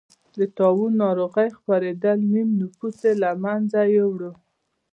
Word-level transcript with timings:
د 0.37 0.39
طاعون 0.57 0.91
ناروغۍ 1.03 1.49
خپرېدل 1.57 2.17
نییم 2.31 2.49
نفوس 2.61 2.97
یې 3.07 3.13
له 3.21 3.31
منځه 3.43 3.79
یووړ. 3.95 4.21